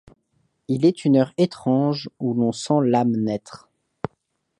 [0.67, 3.69] Il est une heure étrange où l'on sent l'âme naître.